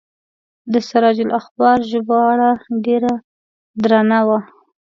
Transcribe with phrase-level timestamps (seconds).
[0.71, 2.51] د سراج الاخبار ژباړه
[2.85, 3.13] ډیره
[3.81, 4.39] درنه وه.